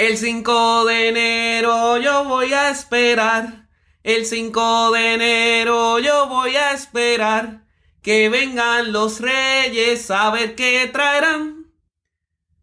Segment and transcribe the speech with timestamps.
[0.00, 3.68] El 5 de enero yo voy a esperar.
[4.02, 7.66] El 5 de enero yo voy a esperar.
[8.00, 11.66] Que vengan los reyes a ver qué traerán.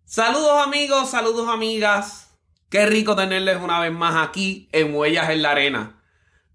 [0.03, 2.39] Saludos amigos, saludos amigas.
[2.69, 6.01] Qué rico tenerles una vez más aquí en Huellas en la Arena.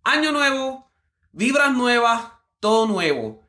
[0.02, 0.90] Año nuevo,
[1.30, 2.24] vibras nuevas,
[2.58, 3.46] todo nuevo.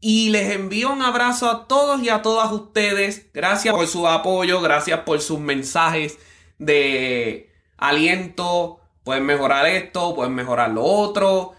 [0.00, 3.32] Y les envío un abrazo a todos y a todas ustedes.
[3.32, 6.18] Gracias por su apoyo, gracias por sus mensajes
[6.58, 8.80] de aliento.
[9.04, 11.52] Pueden mejorar esto, pueden mejorar lo otro.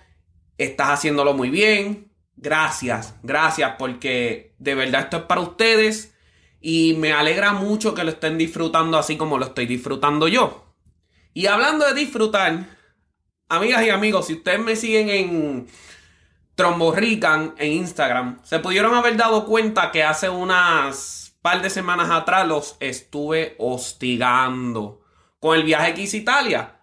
[0.58, 2.12] Estás haciéndolo muy bien.
[2.36, 6.14] Gracias, gracias porque de verdad esto es para ustedes.
[6.59, 10.73] Y me alegra mucho que lo estén disfrutando así como lo estoy disfrutando yo.
[11.34, 12.66] Y hablando de disfrutar,
[13.48, 15.68] amigas y amigos, si ustedes me siguen en
[16.56, 22.76] Tromborrican en Instagram, se pudieron haber dado cuenta que hace unas de semanas atrás los
[22.80, 25.02] estuve hostigando
[25.40, 26.80] con el viaje que a Italia.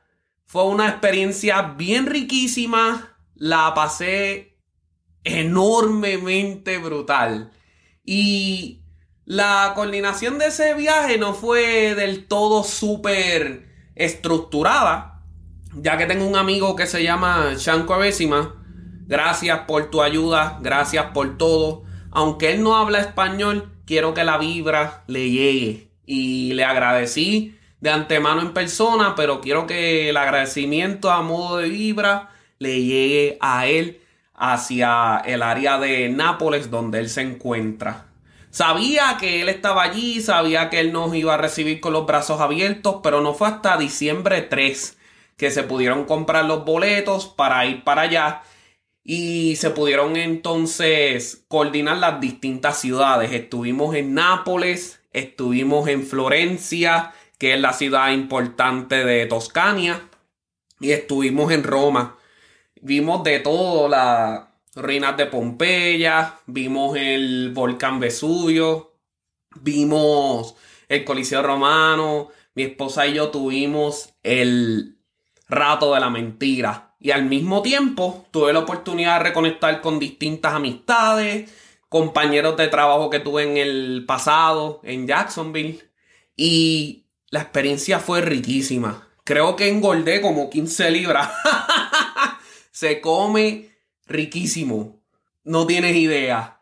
[0.47, 4.59] Fue una experiencia bien riquísima, la pasé
[5.23, 7.53] enormemente brutal.
[8.05, 8.85] Y
[9.25, 15.23] la coordinación de ese viaje no fue del todo súper estructurada,
[15.75, 18.63] ya que tengo un amigo que se llama Shanko Abésima.
[19.07, 21.85] Gracias por tu ayuda, gracias por todo.
[22.11, 25.89] Aunque él no habla español, quiero que la vibra le llegue.
[26.07, 31.69] Y le agradecí de antemano en persona, pero quiero que el agradecimiento a modo de
[31.69, 34.01] vibra le llegue a él
[34.35, 38.07] hacia el área de Nápoles donde él se encuentra.
[38.51, 42.41] Sabía que él estaba allí, sabía que él nos iba a recibir con los brazos
[42.41, 44.99] abiertos, pero no fue hasta diciembre 3
[45.37, 48.43] que se pudieron comprar los boletos para ir para allá
[49.05, 53.33] y se pudieron entonces coordinar las distintas ciudades.
[53.33, 60.09] Estuvimos en Nápoles, estuvimos en Florencia, que es la ciudad importante de Toscania,
[60.81, 62.17] y estuvimos en Roma.
[62.81, 64.45] Vimos de todo, las
[64.75, 68.95] ruinas de Pompeya, vimos el volcán Vesubio,
[69.61, 70.55] vimos
[70.89, 74.97] el Coliseo Romano, mi esposa y yo tuvimos el
[75.49, 76.94] rato de la mentira.
[77.05, 81.53] Y al mismo tiempo tuve la oportunidad de reconectar con distintas amistades,
[81.91, 85.87] compañeros de trabajo que tuve en el pasado, en Jacksonville.
[86.35, 89.07] Y la experiencia fue riquísima.
[89.23, 91.29] Creo que engordé como 15 libras.
[92.71, 93.69] Se come
[94.07, 95.03] riquísimo.
[95.45, 96.59] No tienes idea.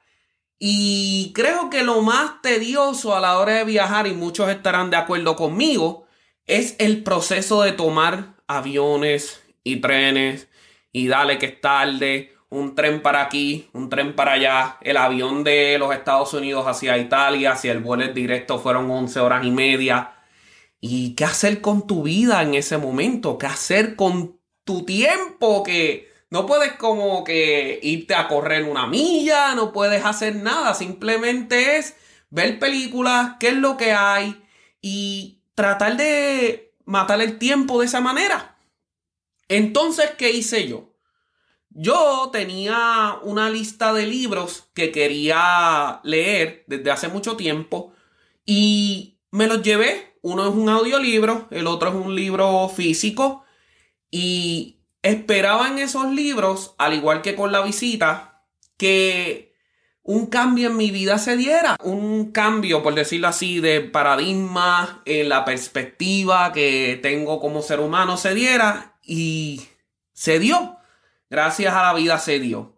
[0.58, 4.96] Y creo que lo más tedioso a la hora de viajar, y muchos estarán de
[4.96, 6.08] acuerdo conmigo,
[6.46, 10.48] es el proceso de tomar aviones y trenes
[10.92, 15.42] y dale que es tarde, un tren para aquí, un tren para allá, el avión
[15.42, 20.12] de los Estados Unidos hacia Italia, si el vuelo directo fueron 11 horas y media.
[20.78, 23.38] ¿Y qué hacer con tu vida en ese momento?
[23.38, 25.62] ¿Qué hacer con tu tiempo?
[25.62, 31.78] Que no puedes como que irte a correr una milla, no puedes hacer nada, simplemente
[31.78, 31.96] es
[32.30, 34.42] ver películas, qué es lo que hay
[34.80, 38.51] y tratar de matar el tiempo de esa manera.
[39.52, 40.94] Entonces, ¿qué hice yo?
[41.68, 47.92] Yo tenía una lista de libros que quería leer desde hace mucho tiempo
[48.46, 50.16] y me los llevé.
[50.22, 53.44] Uno es un audiolibro, el otro es un libro físico
[54.10, 58.46] y esperaba en esos libros, al igual que con la visita,
[58.78, 59.54] que
[60.02, 61.76] un cambio en mi vida se diera.
[61.82, 68.16] Un cambio, por decirlo así, de paradigma en la perspectiva que tengo como ser humano
[68.16, 69.62] se diera y
[70.12, 70.76] se dio.
[71.28, 72.74] Gracias a la vida se dio.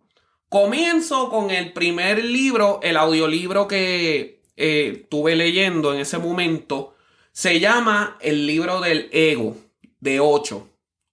[0.48, 6.94] Comienzo con el primer libro, el audiolibro que eh, estuve leyendo en ese momento.
[7.32, 9.56] Se llama El libro del ego
[10.00, 10.68] de 8.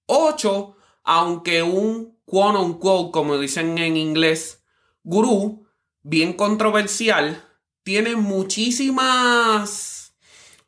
[0.06, 4.64] 8, aunque un quote unquote, como dicen en inglés,
[5.04, 5.66] gurú,
[6.04, 7.44] bien controversial,
[7.84, 10.01] tiene muchísimas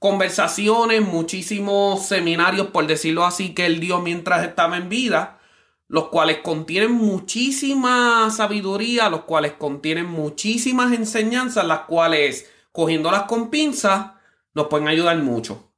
[0.04, 5.40] conversaciones, muchísimos seminarios, por decirlo así, que él dio mientras estaba en vida,
[5.88, 14.12] los cuales contienen muchísima sabiduría, los cuales contienen muchísimas enseñanzas, las cuales, cogiéndolas con pinzas,
[14.54, 15.72] nos pueden ayudar mucho.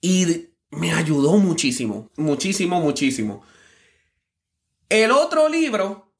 [0.00, 3.44] Y me ayudó muchísimo, muchísimo, muchísimo.
[4.88, 6.14] El otro libro,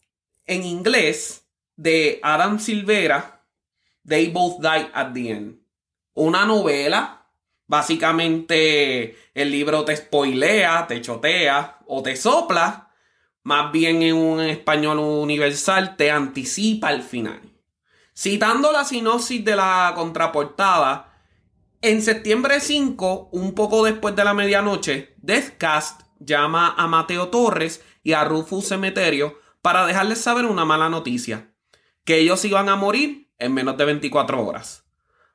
[0.45, 3.47] en inglés, de Adam Silvera,
[4.07, 5.59] They Both Die at the End.
[6.13, 7.20] Una novela.
[7.71, 12.91] Básicamente el libro te spoilea, te chotea o te sopla.
[13.45, 17.41] Más bien en un español universal te anticipa al final.
[18.13, 21.15] Citando la sinopsis de la contraportada,
[21.81, 28.15] en septiembre 5, un poco después de la medianoche, Deathcast llama a Mateo Torres y
[28.15, 31.55] a Rufus Cemeterio para dejarles saber una mala noticia
[32.05, 34.80] que ellos iban a morir en menos de 24 horas.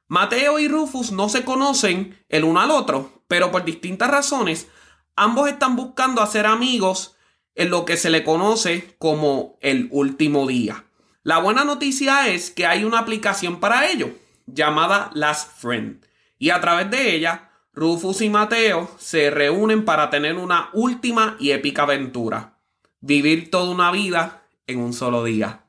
[0.07, 4.68] Mateo y Rufus no se conocen el uno al otro, pero por distintas razones,
[5.16, 7.16] ambos están buscando hacer amigos
[7.56, 10.86] en lo que se le conoce como el último día.
[11.24, 14.13] La buena noticia es que hay una aplicación para ello,
[14.46, 16.06] llamada Last Friend,
[16.38, 21.52] y a través de ella, Rufus y Mateo se reúnen para tener una última y
[21.52, 22.60] épica aventura,
[23.00, 25.66] vivir toda una vida en un solo día.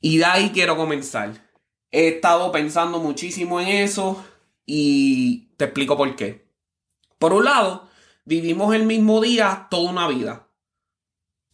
[0.00, 1.45] Y de ahí quiero comenzar.
[1.96, 4.22] He estado pensando muchísimo en eso
[4.66, 6.46] y te explico por qué.
[7.18, 7.88] Por un lado,
[8.26, 10.46] vivimos el mismo día toda una vida.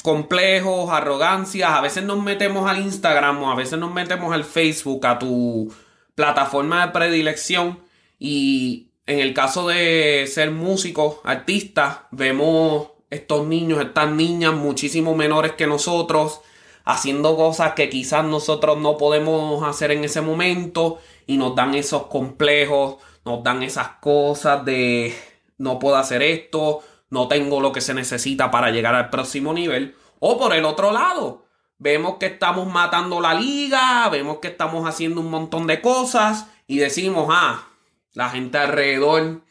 [0.03, 5.07] Complejos, arrogancias, a veces nos metemos al Instagram o a veces nos metemos al Facebook,
[5.07, 5.73] a tu
[6.17, 7.79] plataforma de predilección
[8.19, 15.53] y en el caso de ser músicos, artistas, vemos estos niños, estas niñas muchísimo menores
[15.53, 16.41] que nosotros,
[16.85, 22.07] haciendo cosas que quizás nosotros no podemos hacer en ese momento y nos dan esos
[22.07, 25.15] complejos, nos dan esas cosas de
[25.59, 29.95] no puedo hacer esto, no tengo lo que se necesita para llegar al próximo nivel.
[30.19, 31.47] O por el otro lado,
[31.79, 36.79] vemos que estamos matando la liga, vemos que estamos haciendo un montón de cosas y
[36.79, 37.69] decimos, ah,
[38.15, 39.43] la gente alrededor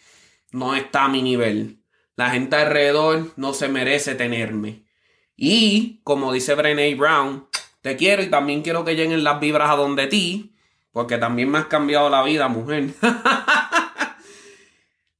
[0.51, 1.83] no está a mi nivel.
[2.15, 4.83] La gente alrededor no se merece tenerme.
[5.43, 7.47] Y, como dice Brené Brown,
[7.81, 10.53] te quiero y también quiero que lleguen las vibras a donde ti,
[10.91, 12.93] porque también me has cambiado la vida, mujer.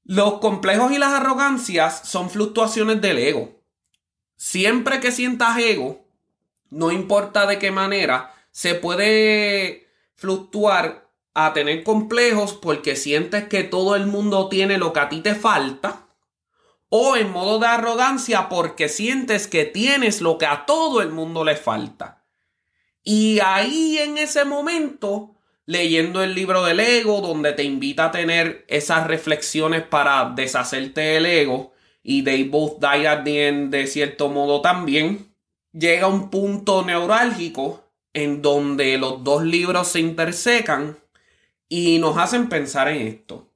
[0.04, 3.64] Los complejos y las arrogancias son fluctuaciones del ego.
[4.36, 6.06] Siempre que sientas ego,
[6.70, 13.96] no importa de qué manera, se puede fluctuar a tener complejos porque sientes que todo
[13.96, 16.06] el mundo tiene lo que a ti te falta
[16.94, 21.46] o en modo de arrogancia porque sientes que tienes lo que a todo el mundo
[21.46, 22.26] le falta.
[23.02, 28.66] Y ahí en ese momento, leyendo el libro del ego, donde te invita a tener
[28.68, 31.72] esas reflexiones para deshacerte del ego,
[32.04, 35.34] y they both die at the end de cierto modo también,
[35.72, 40.98] llega un punto neurálgico en donde los dos libros se intersecan
[41.70, 43.51] y nos hacen pensar en esto.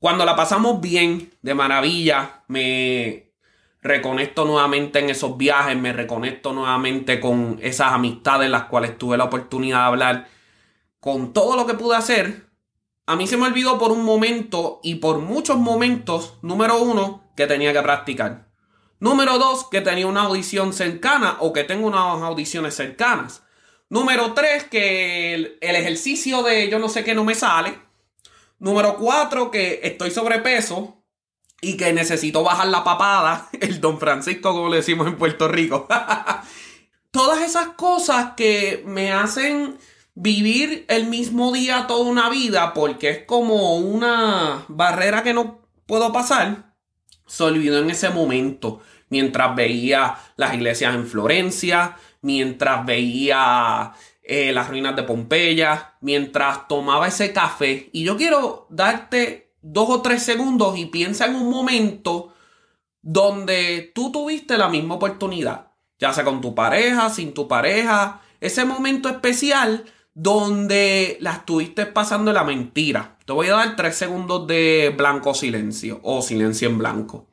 [0.00, 3.32] Cuando la pasamos bien, de maravilla, me
[3.82, 9.24] reconecto nuevamente en esos viajes, me reconecto nuevamente con esas amistades las cuales tuve la
[9.24, 10.28] oportunidad de hablar,
[11.00, 12.46] con todo lo que pude hacer.
[13.06, 17.46] A mí se me olvidó por un momento y por muchos momentos, número uno, que
[17.46, 18.46] tenía que practicar.
[19.00, 23.42] Número dos, que tenía una audición cercana o que tengo unas audiciones cercanas.
[23.88, 27.87] Número tres, que el, el ejercicio de yo no sé qué no me sale.
[28.58, 31.04] Número cuatro, que estoy sobrepeso
[31.60, 35.86] y que necesito bajar la papada, el don Francisco, como le decimos en Puerto Rico.
[37.10, 39.78] Todas esas cosas que me hacen
[40.14, 46.12] vivir el mismo día toda una vida, porque es como una barrera que no puedo
[46.12, 46.74] pasar,
[47.26, 53.92] se olvidó en ese momento, mientras veía las iglesias en Florencia, mientras veía
[54.30, 57.88] eh, las ruinas de Pompeya, mientras tomaba ese café.
[57.94, 62.34] Y yo quiero darte dos o tres segundos y piensa en un momento
[63.00, 68.66] donde tú tuviste la misma oportunidad, ya sea con tu pareja, sin tu pareja, ese
[68.66, 73.16] momento especial donde la estuviste pasando la mentira.
[73.24, 77.26] Te voy a dar tres segundos de blanco silencio o silencio en blanco.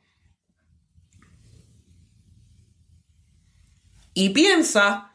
[4.14, 5.12] Y piensa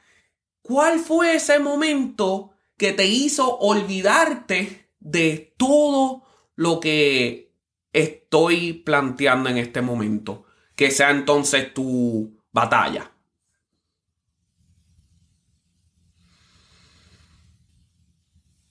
[0.62, 6.22] ¿Cuál fue ese momento que te hizo olvidarte de todo
[6.54, 7.52] lo que
[7.92, 10.44] estoy planteando en este momento?
[10.76, 13.10] Que sea entonces tu batalla.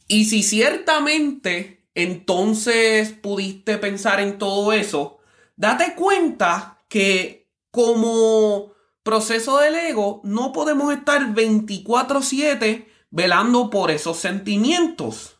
[0.08, 5.20] Y si ciertamente entonces pudiste pensar en todo eso,
[5.56, 8.72] date cuenta que como
[9.04, 15.38] proceso del ego no podemos estar 24/7 velando por esos sentimientos.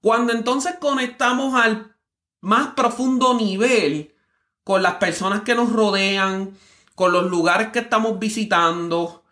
[0.00, 1.96] Cuando entonces conectamos al
[2.40, 4.14] más profundo nivel
[4.62, 6.56] con las personas que nos rodean,
[6.94, 9.24] con los lugares que estamos visitando,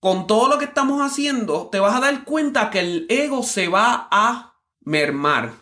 [0.00, 3.68] con todo lo que estamos haciendo, te vas a dar cuenta que el ego se
[3.68, 5.52] va a mermar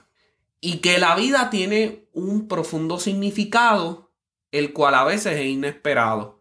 [0.61, 4.13] y que la vida tiene un profundo significado,
[4.51, 6.40] el cual a veces es inesperado.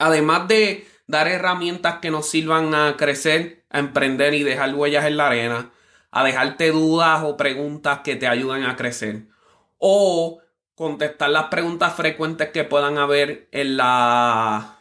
[0.00, 5.18] Además de dar herramientas que nos sirvan a crecer, a emprender y dejar huellas en
[5.18, 5.70] la arena,
[6.10, 9.26] a dejarte dudas o preguntas que te ayuden a crecer,
[9.76, 10.40] o
[10.74, 14.78] contestar las preguntas frecuentes que puedan haber en la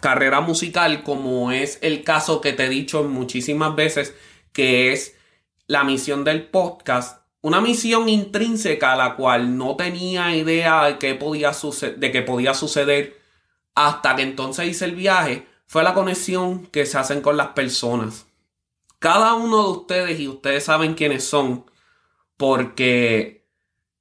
[0.00, 4.14] carrera musical, como es el caso que te he dicho muchísimas veces,
[4.54, 5.14] que es
[5.66, 7.22] la misión del podcast.
[7.42, 11.52] Una misión intrínseca a la cual no tenía idea de qué podía,
[11.98, 13.23] de que podía suceder
[13.74, 18.26] hasta que entonces hice el viaje, fue la conexión que se hacen con las personas.
[18.98, 21.66] Cada uno de ustedes, y ustedes saben quiénes son,
[22.36, 23.44] porque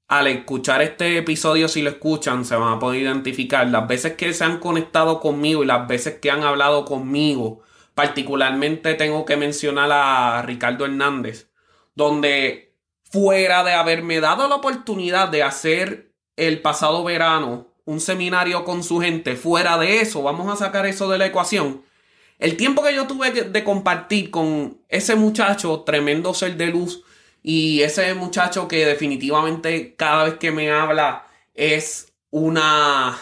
[0.07, 4.33] al escuchar este episodio, si lo escuchan, se van a poder identificar las veces que
[4.33, 7.61] se han conectado conmigo y las veces que han hablado conmigo.
[7.95, 11.49] Particularmente tengo que mencionar a Ricardo Hernández,
[11.95, 18.83] donde fuera de haberme dado la oportunidad de hacer el pasado verano un seminario con
[18.83, 21.83] su gente, fuera de eso, vamos a sacar eso de la ecuación.
[22.39, 27.03] El tiempo que yo tuve de compartir con ese muchacho, tremendo ser de luz,
[27.41, 33.17] y ese muchacho que definitivamente cada vez que me habla es una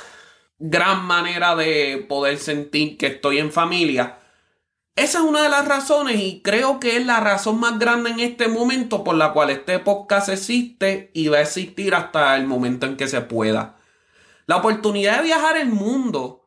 [0.60, 4.20] gran manera de poder sentir que estoy en familia.
[4.96, 8.20] Esa es una de las razones y creo que es la razón más grande en
[8.20, 12.86] este momento por la cual este podcast existe y va a existir hasta el momento
[12.86, 13.78] en que se pueda.
[14.52, 16.46] La oportunidad de viajar el mundo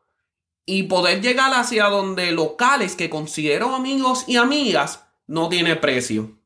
[0.63, 6.37] y poder llegar hacia donde locales que considero amigos y amigas no tiene precio.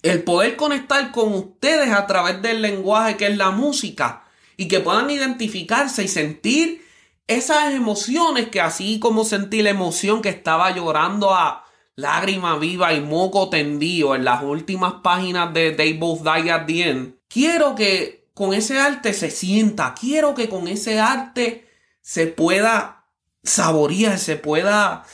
[0.00, 4.24] El poder conectar con ustedes a través del lenguaje que es la música
[4.56, 6.82] y que puedan identificarse y sentir
[7.26, 13.02] esas emociones que así como sentí la emoción que estaba llorando a lágrima viva y
[13.02, 18.25] moco tendido en las últimas páginas de They Both Die at the End, quiero que
[18.36, 21.66] con ese arte se sienta, quiero que con ese arte
[22.02, 23.06] se pueda
[23.42, 25.06] saborear, se pueda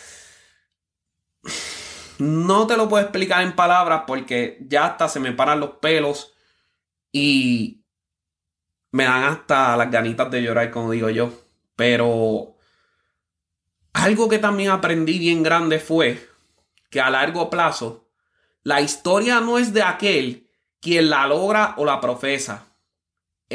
[2.19, 6.35] no te lo puedo explicar en palabras porque ya hasta se me paran los pelos
[7.13, 7.85] y
[8.91, 11.33] me dan hasta las ganitas de llorar, como digo yo.
[11.77, 12.57] Pero
[13.93, 16.29] algo que también aprendí bien grande fue
[16.91, 18.11] que a largo plazo
[18.65, 20.51] la historia no es de aquel
[20.81, 22.72] quien la logra o la profesa.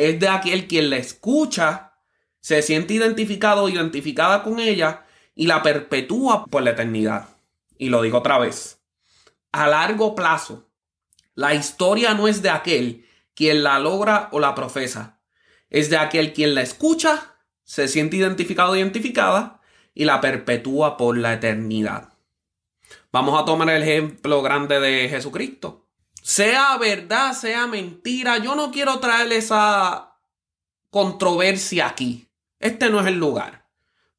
[0.06, 1.94] Es de aquel quien la escucha,
[2.40, 7.28] se siente identificado o identificada con ella y la perpetúa por la eternidad
[7.78, 8.82] y lo digo otra vez,
[9.52, 10.70] a largo plazo,
[11.36, 15.20] la historia no es de aquel quien la logra o la profesa,
[15.70, 19.62] es de aquel quien la escucha, se siente identificado o identificada
[19.94, 22.14] y la perpetúa por la eternidad.
[23.12, 25.87] Vamos a tomar el ejemplo grande de Jesucristo.
[26.28, 30.20] Sea verdad, sea mentira, yo no quiero traer esa
[30.90, 32.28] controversia aquí.
[32.60, 33.66] Este no es el lugar.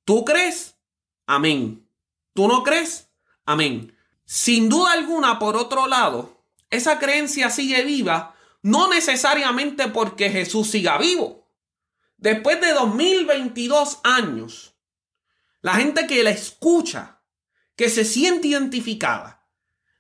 [0.07, 0.79] ¿Tú crees?
[1.27, 1.87] Amén.
[2.33, 3.11] ¿Tú no crees?
[3.45, 3.95] Amén.
[4.25, 10.97] Sin duda alguna, por otro lado, esa creencia sigue viva, no necesariamente porque Jesús siga
[10.97, 11.47] vivo.
[12.17, 14.75] Después de 2022 años,
[15.61, 17.21] la gente que la escucha,
[17.77, 19.38] que se siente identificada,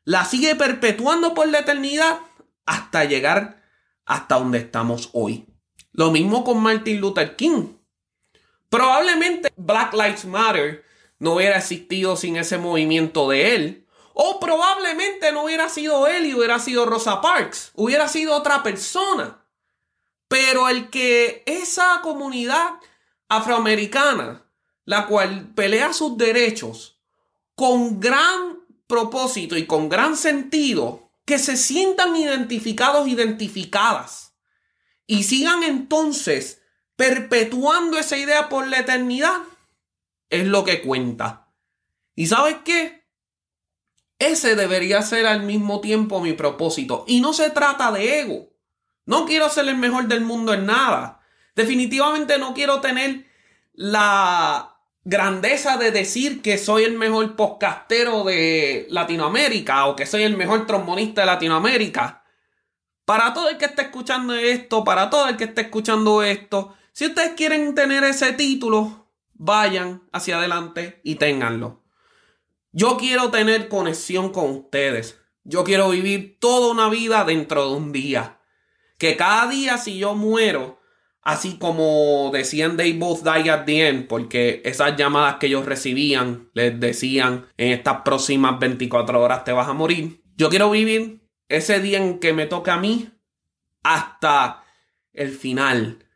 [0.08, 2.20] la sigue perpetuando por la eternidad
[2.64, 3.62] hasta llegar
[4.06, 5.44] hasta donde estamos hoy.
[5.92, 7.74] Lo mismo con Martin Luther King.
[8.70, 10.82] Probablemente Black Lives Matter
[11.18, 13.86] no hubiera existido sin ese movimiento de él.
[14.14, 17.72] O probablemente no hubiera sido él y hubiera sido Rosa Parks.
[17.74, 19.44] Hubiera sido otra persona.
[20.26, 22.76] Pero el que esa comunidad
[23.28, 24.42] afroamericana,
[24.86, 26.98] la cual pelea sus derechos
[27.54, 28.57] con gran
[28.88, 34.35] propósito y con gran sentido, que se sientan identificados, identificadas,
[35.07, 36.62] y sigan entonces
[36.97, 39.40] perpetuando esa idea por la eternidad,
[40.30, 41.52] es lo que cuenta.
[42.16, 43.07] ¿Y sabes qué?
[44.18, 47.04] Ese debería ser al mismo tiempo mi propósito.
[47.07, 48.50] Y no se trata de ego.
[49.07, 51.21] No quiero ser el mejor del mundo en nada.
[51.54, 53.26] Definitivamente no quiero tener
[53.75, 54.77] la
[55.08, 60.66] grandeza de decir que soy el mejor podcastero de Latinoamérica o que soy el mejor
[60.66, 62.24] trombonista de Latinoamérica.
[63.06, 67.06] para todo el que esté escuchando esto, para todo el que esté escuchando esto, si
[67.06, 71.82] ustedes quieren tener ese título, vayan hacia adelante y ténganlo.
[72.72, 75.18] Yo quiero tener conexión con ustedes.
[75.42, 78.40] Yo quiero vivir toda una vida dentro de un día.
[78.98, 80.77] Que cada día si yo muero,
[81.28, 86.49] así como decían they both die at the end, porque esas llamadas que ellos recibían
[86.54, 90.23] les decían en estas próximas 24 horas te vas a morir.
[90.38, 91.20] Yo quiero vivir
[91.50, 93.11] ese día en que me toque a mí
[93.82, 94.64] hasta
[95.12, 96.06] el final,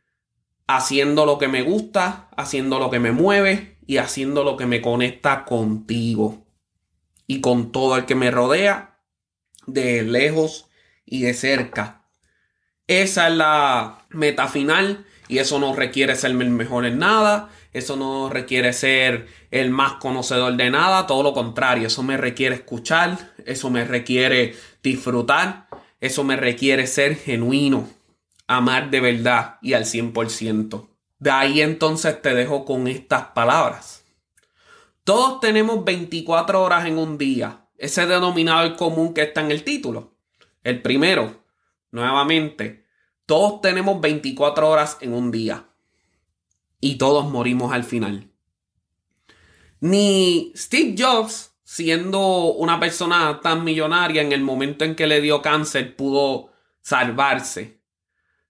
[0.66, 4.80] haciendo lo que me gusta, haciendo lo que me mueve y haciendo lo que me
[4.80, 6.46] conecta contigo
[7.26, 8.98] y con todo el que me rodea,
[9.66, 10.70] de lejos
[11.04, 12.01] y de cerca.
[12.86, 17.96] Esa es la meta final y eso no requiere ser el mejor en nada, eso
[17.96, 23.32] no requiere ser el más conocedor de nada, todo lo contrario, eso me requiere escuchar,
[23.46, 25.68] eso me requiere disfrutar,
[26.00, 27.88] eso me requiere ser genuino,
[28.46, 30.88] amar de verdad y al 100%.
[31.18, 34.04] De ahí entonces te dejo con estas palabras.
[35.04, 40.12] Todos tenemos 24 horas en un día, ese denominador común que está en el título.
[40.62, 41.41] El primero,
[41.92, 42.84] nuevamente,
[43.26, 45.68] todos tenemos 24 horas en un día
[46.80, 48.28] y todos morimos al final.
[49.80, 55.40] Ni Steve Jobs, siendo una persona tan millonaria en el momento en que le dio
[55.42, 57.80] cáncer, pudo salvarse.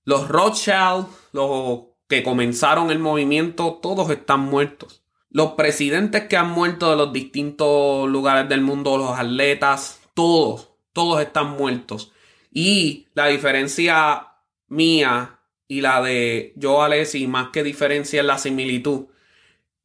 [0.05, 5.03] Los Rothschild, los que comenzaron el movimiento, todos están muertos.
[5.31, 11.23] Los presidentes que han muerto de los distintos lugares del mundo, los atletas, todos, todos
[11.23, 12.13] están muertos.
[12.53, 14.29] Y la diferencia
[14.69, 19.07] mía y la de Joe Alessi, más que diferencia en la similitud,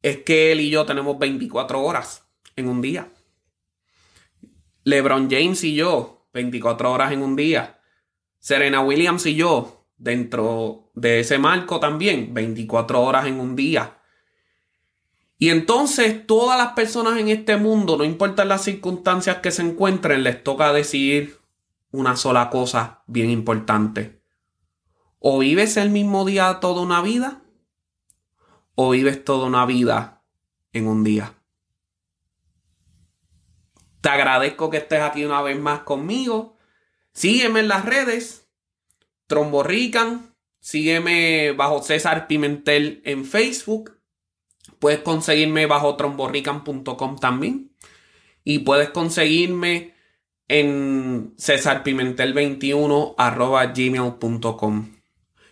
[0.02, 3.10] es que él y yo tenemos 24 horas en un día.
[4.84, 7.80] LeBron James y yo, 24 horas en un día.
[8.38, 13.98] Serena Williams y yo, dentro de ese marco también, 24 horas en un día.
[15.38, 20.22] Y entonces todas las personas en este mundo, no importan las circunstancias que se encuentren,
[20.22, 21.37] les toca decidir
[21.90, 24.22] una sola cosa bien importante.
[25.18, 27.42] O vives el mismo día toda una vida,
[28.74, 30.22] o vives toda una vida
[30.72, 31.34] en un día.
[34.00, 36.56] Te agradezco que estés aquí una vez más conmigo.
[37.12, 38.48] Sígueme en las redes.
[39.26, 40.34] Tromborrican.
[40.60, 43.98] Sígueme bajo César Pimentel en Facebook.
[44.78, 47.74] Puedes conseguirme bajo tromborrican.com también.
[48.44, 49.94] Y puedes conseguirme
[50.48, 54.98] en cesarpimentel21 arroba gmail.com.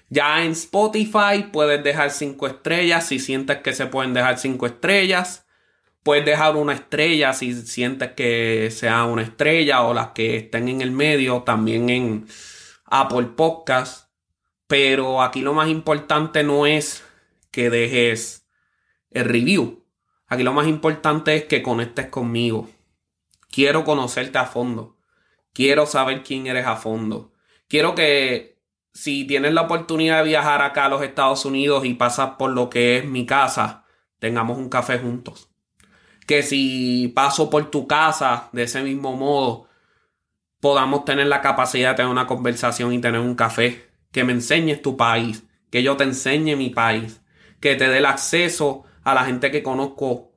[0.09, 5.47] Ya en Spotify puedes dejar 5 estrellas si sientes que se pueden dejar 5 estrellas.
[6.03, 10.81] Puedes dejar una estrella si sientes que sea una estrella o las que estén en
[10.81, 12.27] el medio, también en
[12.85, 14.09] Apple Podcast.
[14.69, 17.05] Pero aquí lo más importante no es
[17.51, 18.47] que dejes
[19.11, 19.85] el review.
[20.29, 22.69] Aquí lo más importante es que conectes conmigo.
[23.57, 24.99] Quiero conocerte a fondo.
[25.55, 27.33] Quiero saber quién eres a fondo.
[27.69, 28.61] Quiero que
[28.93, 32.69] si tienes la oportunidad de viajar acá a los Estados Unidos y pasas por lo
[32.69, 33.87] que es mi casa,
[34.19, 35.49] tengamos un café juntos.
[36.27, 39.69] Que si paso por tu casa de ese mismo modo,
[40.61, 43.89] podamos tener la capacidad de tener una conversación y tener un café.
[44.13, 47.23] Que me enseñes tu país, que yo te enseñe mi país,
[47.61, 50.35] que te dé el acceso a la gente que conozco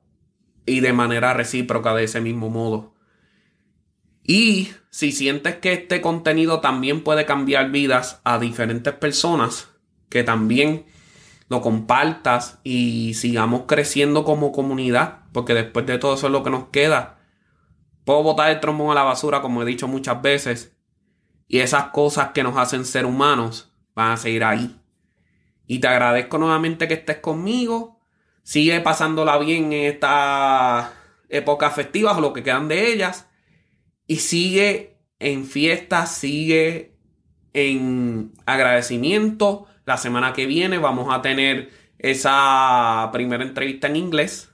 [0.64, 2.89] y de manera recíproca de ese mismo modo.
[4.32, 9.70] Y si sientes que este contenido también puede cambiar vidas a diferentes personas,
[10.08, 10.86] que también
[11.48, 16.50] lo compartas y sigamos creciendo como comunidad, porque después de todo eso es lo que
[16.50, 17.18] nos queda.
[18.04, 20.76] Puedo botar el trombón a la basura, como he dicho muchas veces,
[21.48, 24.80] y esas cosas que nos hacen ser humanos van a seguir ahí.
[25.66, 27.98] Y te agradezco nuevamente que estés conmigo.
[28.44, 30.88] Sigue pasándola bien en estas
[31.28, 33.26] épocas festivas o lo que quedan de ellas.
[34.10, 36.96] Y sigue en fiesta, sigue
[37.52, 39.68] en agradecimiento.
[39.86, 44.50] La semana que viene vamos a tener esa primera entrevista en inglés,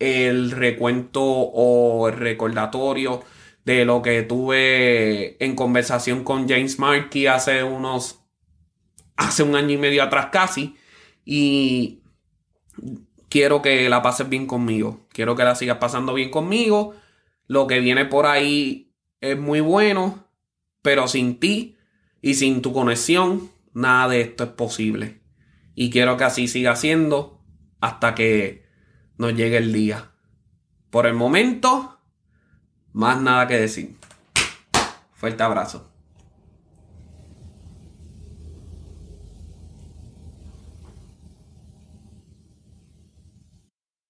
[0.00, 3.22] el recuento o el recordatorio
[3.64, 8.24] de lo que tuve en conversación con James Markey hace unos,
[9.14, 10.74] hace un año y medio atrás casi.
[11.24, 12.02] Y
[13.28, 15.06] quiero que la pases bien conmigo.
[15.10, 16.96] Quiero que la sigas pasando bien conmigo.
[17.46, 18.85] Lo que viene por ahí
[19.20, 20.24] es muy bueno,
[20.82, 21.76] pero sin ti
[22.22, 25.20] y sin tu conexión, nada de esto es posible.
[25.74, 27.42] Y quiero que así siga siendo
[27.80, 28.66] hasta que
[29.18, 30.12] nos llegue el día.
[30.90, 32.00] Por el momento,
[32.92, 33.96] más nada que decir.
[35.14, 35.95] Fuerte abrazo.